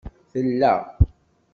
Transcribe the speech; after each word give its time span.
Tella 0.33 0.75